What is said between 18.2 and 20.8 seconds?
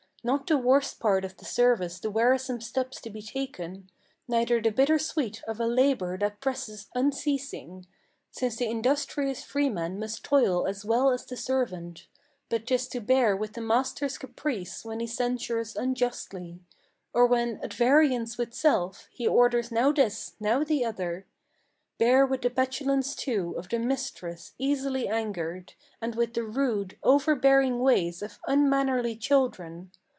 with self, he orders now this, now